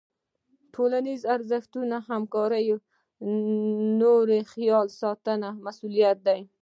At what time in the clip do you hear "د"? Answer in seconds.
2.73-2.79